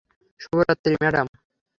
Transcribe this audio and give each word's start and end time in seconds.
শুভ 0.41 0.57
রাত্রি, 0.61 0.93
ম্যাডাম। 1.01 1.27